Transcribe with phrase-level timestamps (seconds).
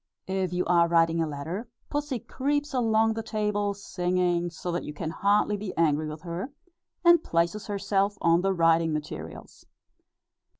[0.25, 4.95] If you are writing a letter, Pussy creeps along the table, singing so that you
[4.95, 6.51] can hardly be angry with her,
[7.05, 9.67] and places herself on the writing materials.